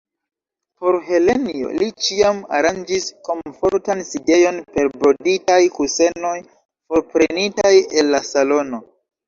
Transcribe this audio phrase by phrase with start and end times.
[0.83, 6.35] Por Helenjo li ĉiam aranĝis komfortan sidejon per broditaj kusenoj
[6.73, 8.85] forprenitaj el la salono.